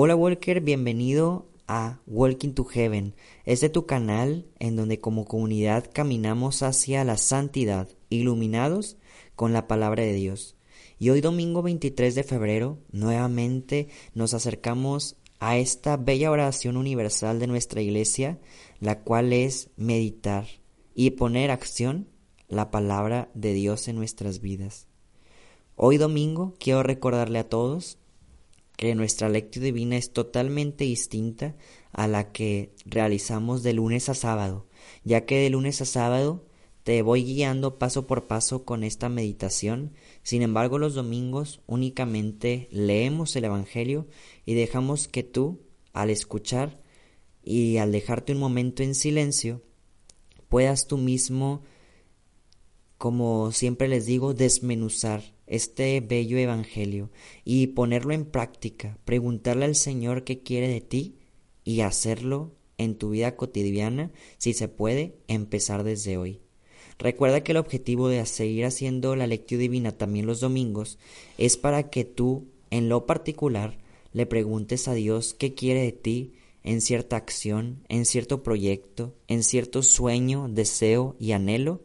[0.00, 3.16] Hola Walker, bienvenido a Walking to Heaven.
[3.44, 8.96] Es de tu canal en donde como comunidad caminamos hacia la santidad, iluminados
[9.34, 10.54] con la palabra de Dios.
[11.00, 17.48] Y hoy domingo 23 de febrero, nuevamente nos acercamos a esta bella oración universal de
[17.48, 18.38] nuestra iglesia,
[18.78, 20.46] la cual es meditar
[20.94, 22.06] y poner acción
[22.46, 24.86] la palabra de Dios en nuestras vidas.
[25.74, 27.98] Hoy domingo quiero recordarle a todos
[28.78, 31.56] que nuestra lectura divina es totalmente distinta
[31.90, 34.68] a la que realizamos de lunes a sábado,
[35.02, 36.46] ya que de lunes a sábado
[36.84, 39.94] te voy guiando paso por paso con esta meditación.
[40.22, 44.06] Sin embargo, los domingos únicamente leemos el Evangelio
[44.46, 45.60] y dejamos que tú,
[45.92, 46.80] al escuchar
[47.42, 49.60] y al dejarte un momento en silencio,
[50.48, 51.64] puedas tú mismo,
[52.96, 57.10] como siempre les digo, desmenuzar este bello Evangelio
[57.44, 61.16] y ponerlo en práctica, preguntarle al Señor qué quiere de ti
[61.64, 66.40] y hacerlo en tu vida cotidiana, si se puede, empezar desde hoy.
[66.98, 70.98] Recuerda que el objetivo de seguir haciendo la lectura divina también los domingos
[71.36, 73.78] es para que tú, en lo particular,
[74.12, 76.32] le preguntes a Dios qué quiere de ti
[76.64, 81.82] en cierta acción, en cierto proyecto, en cierto sueño, deseo y anhelo,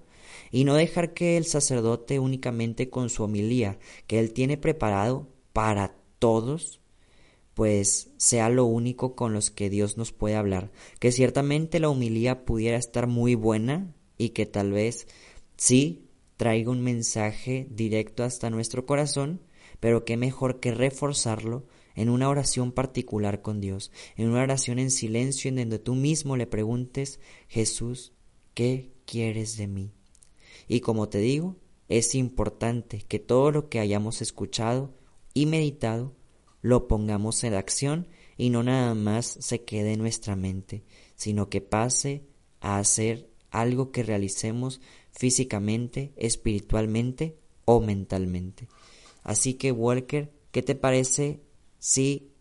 [0.53, 5.95] y no dejar que el sacerdote únicamente con su homilía que él tiene preparado para
[6.19, 6.79] todos,
[7.55, 12.45] pues sea lo único con los que Dios nos puede hablar, que ciertamente la homilía
[12.45, 15.07] pudiera estar muy buena y que tal vez
[15.57, 19.41] sí traiga un mensaje directo hasta nuestro corazón,
[19.79, 21.65] pero qué mejor que reforzarlo
[21.95, 26.37] en una oración particular con Dios, en una oración en silencio en donde tú mismo
[26.37, 28.13] le preguntes, Jesús,
[28.53, 29.93] ¿qué quieres de mí?
[30.73, 31.55] Y como te digo,
[31.87, 34.91] es importante que todo lo que hayamos escuchado
[35.35, 36.15] y meditado
[36.63, 38.07] lo pongamos en acción
[38.37, 40.83] y no nada más se quede en nuestra mente,
[41.13, 42.25] sino que pase
[42.59, 44.81] a hacer algo que realicemos
[45.11, 48.67] físicamente, espiritualmente o mentalmente.
[49.21, 51.39] Así que Walker, ¿qué te parece
[51.77, 52.31] si,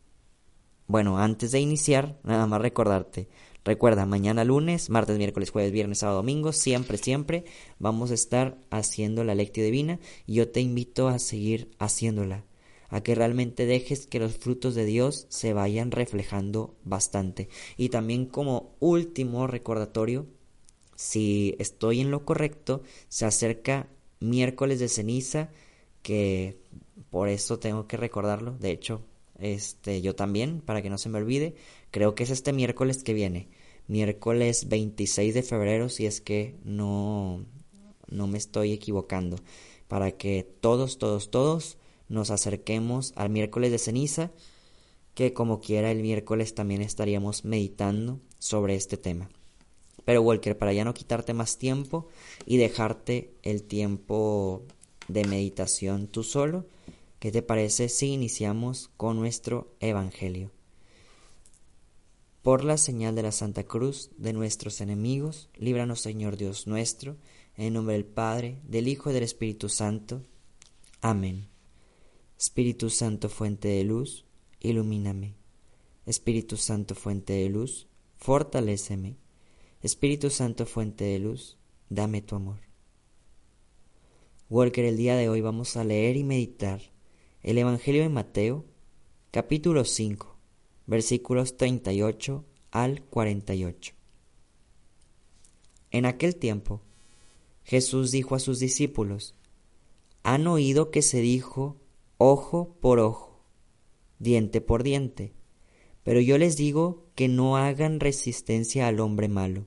[0.87, 3.29] bueno, antes de iniciar, nada más recordarte,
[3.65, 7.45] Recuerda, mañana lunes, martes, miércoles, jueves, viernes, sábado, domingo, siempre, siempre
[7.79, 12.45] vamos a estar haciendo la lectio divina y yo te invito a seguir haciéndola,
[12.89, 17.49] a que realmente dejes que los frutos de Dios se vayan reflejando bastante.
[17.77, 20.27] Y también como último recordatorio,
[20.97, 25.51] si estoy en lo correcto, se acerca miércoles de ceniza,
[26.03, 26.59] que
[27.11, 29.03] por eso tengo que recordarlo, de hecho,
[29.43, 31.57] este, yo también, para que no se me olvide,
[31.91, 33.49] creo que es este miércoles que viene,
[33.89, 37.45] miércoles 26 de febrero, si es que no,
[38.09, 39.37] no me estoy equivocando,
[39.89, 41.77] para que todos, todos, todos
[42.09, 44.31] nos acerquemos al miércoles de ceniza,
[45.15, 49.29] que como quiera el miércoles también estaríamos meditando sobre este tema.
[50.05, 52.09] Pero Walker, para ya no quitarte más tiempo
[52.47, 54.63] y dejarte el tiempo
[55.09, 56.65] de meditación tú solo,
[57.23, 60.51] ¿Qué te parece si iniciamos con nuestro Evangelio?
[62.43, 67.17] Por la señal de la Santa Cruz de nuestros enemigos, líbranos Señor Dios nuestro,
[67.57, 70.25] en nombre del Padre, del Hijo y del Espíritu Santo.
[71.01, 71.47] Amén.
[72.41, 74.25] Espíritu Santo, fuente de luz,
[74.59, 75.37] ilumíname.
[76.07, 79.17] Espíritu Santo, fuente de luz, fortaléceme.
[79.81, 81.57] Espíritu Santo, fuente de luz,
[81.89, 82.59] dame tu amor.
[84.51, 86.91] Walker, el día de hoy vamos a leer y meditar
[87.43, 88.65] el Evangelio de Mateo,
[89.33, 90.37] capítulo 5,
[90.87, 93.95] versículos 38 al 48.
[95.91, 96.83] En aquel tiempo,
[97.65, 99.35] Jesús dijo a sus discípulos,
[100.23, 101.81] Han oído que se dijo
[102.17, 103.45] ojo por ojo,
[104.21, 105.33] diente por diente,
[106.05, 109.67] pero yo les digo que no hagan resistencia al hombre malo.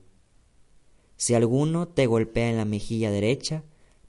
[1.18, 3.64] Si alguno te golpea en la mejilla derecha,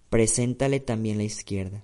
[0.10, 1.84] preséntale también la izquierda.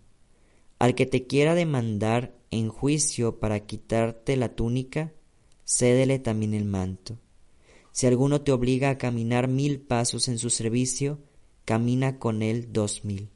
[0.83, 5.13] Al que te quiera demandar en juicio para quitarte la túnica,
[5.63, 7.19] cédele también el manto.
[7.94, 11.21] Si alguno te obliga a caminar mil pasos en su servicio,
[11.63, 13.30] camina con él dos mil.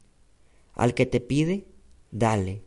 [0.74, 1.70] Al que te pide,
[2.12, 2.64] dale,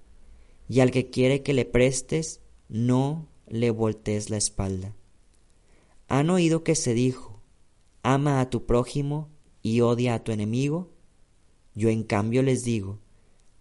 [0.67, 2.41] y al que quiere que le prestes,
[2.71, 4.97] no le voltees la espalda.
[6.09, 7.43] ¿Han oído que se dijo,
[8.03, 9.29] ama a tu prójimo
[9.61, 10.91] y odia a tu enemigo?
[11.75, 12.99] Yo en cambio les digo,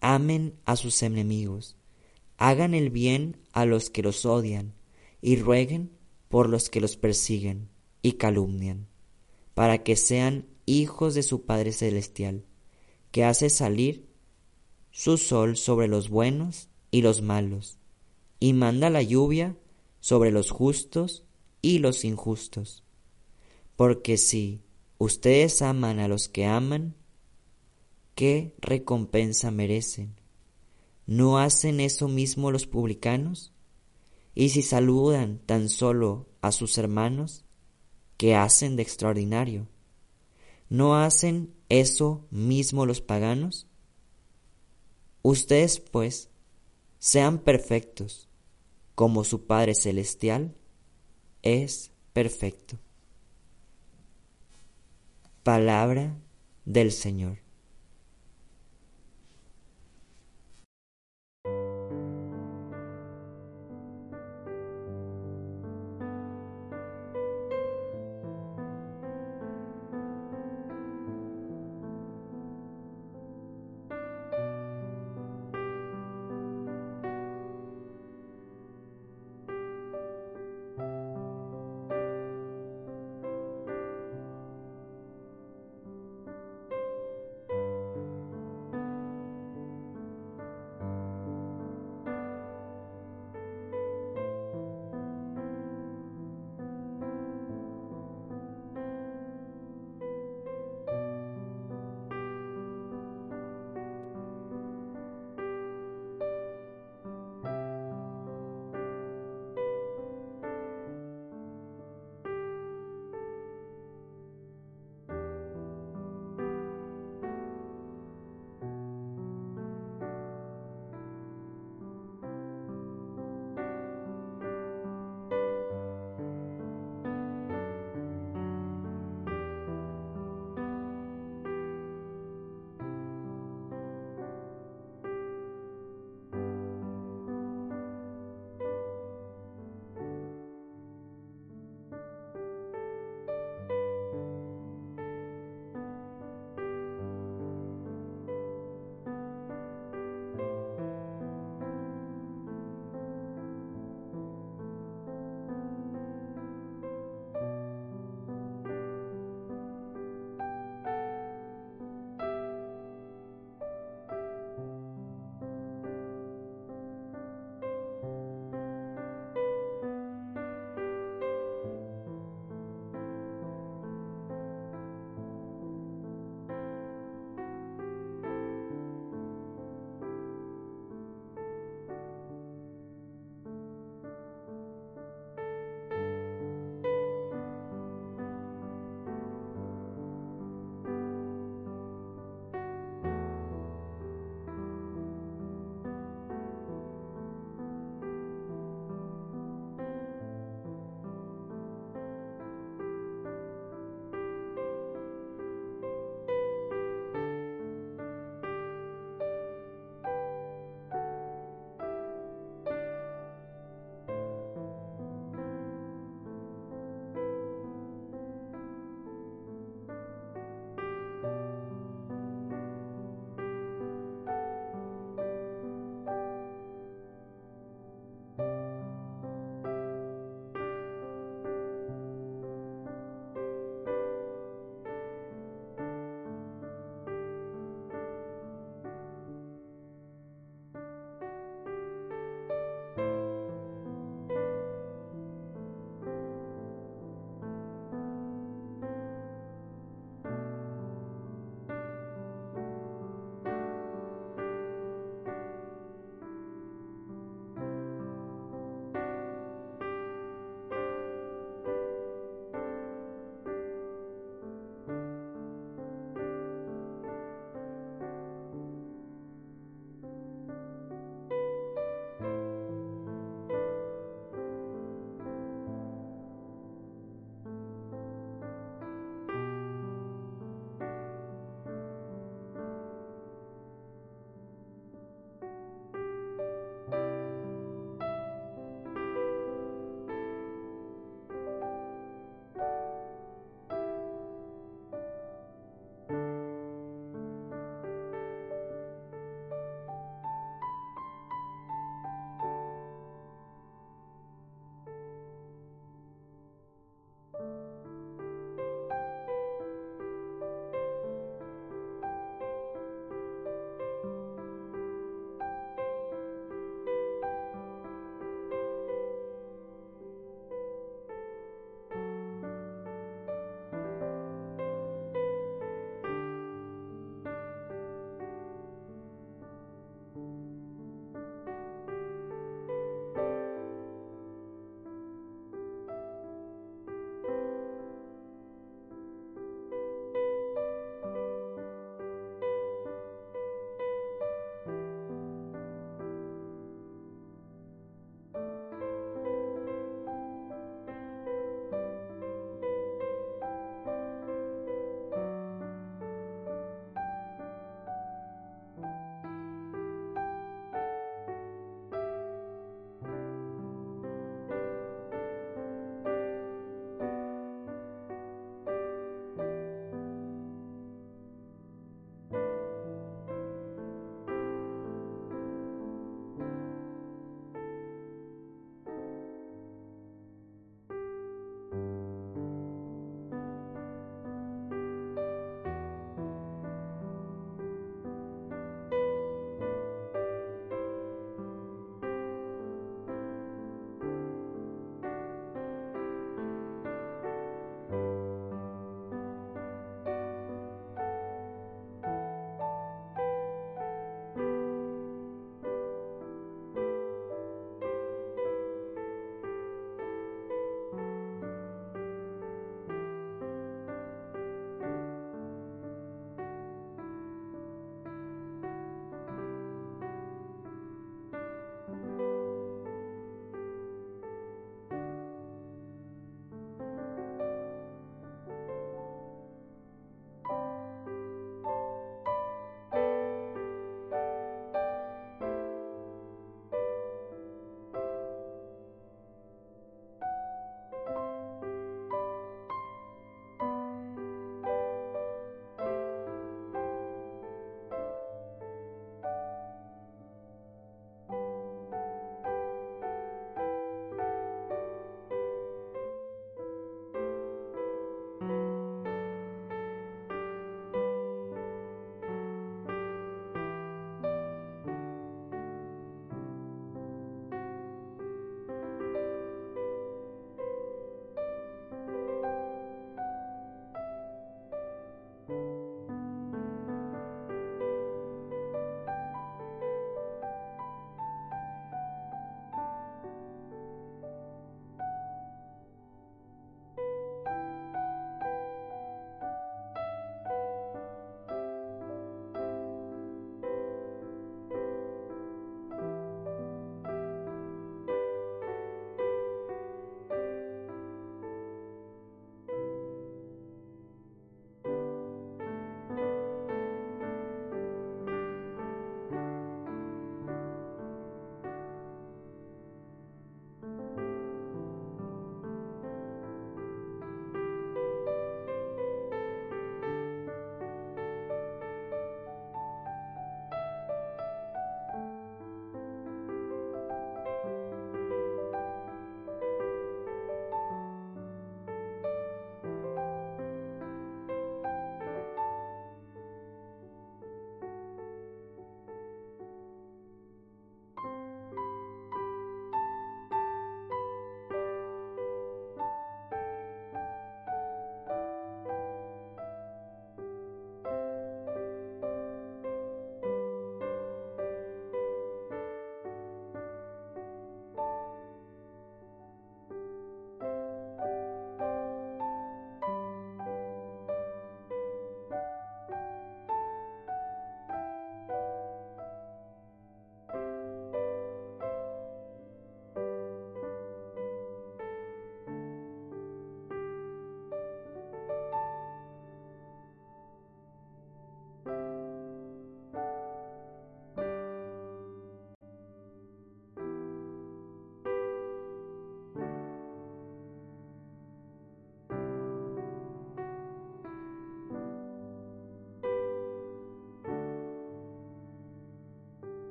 [0.00, 1.76] amen a sus enemigos,
[2.36, 4.74] hagan el bien a los que los odian
[5.20, 5.92] y rueguen
[6.28, 7.68] por los que los persiguen
[8.02, 8.88] y calumnian,
[9.54, 12.44] para que sean hijos de su Padre Celestial,
[13.10, 14.08] que hace salir
[14.90, 17.78] su sol sobre los buenos y los malos,
[18.38, 19.56] y manda la lluvia
[20.00, 21.24] sobre los justos
[21.62, 22.84] y los injustos.
[23.76, 24.62] Porque si
[24.98, 26.94] ustedes aman a los que aman,
[28.20, 30.14] ¿qué recompensa merecen?
[31.06, 33.54] ¿No hacen eso mismo los publicanos?
[34.34, 37.46] Y si saludan tan solo a sus hermanos,
[38.18, 39.68] ¿qué hacen de extraordinario?
[40.68, 43.66] ¿No hacen eso mismo los paganos?
[45.22, 46.28] Ustedes, pues,
[46.98, 48.28] sean perfectos,
[48.94, 50.54] como su Padre Celestial
[51.40, 52.78] es perfecto.
[55.42, 56.18] Palabra
[56.66, 57.38] del Señor.